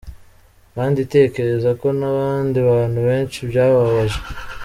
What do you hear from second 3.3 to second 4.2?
byabababaje.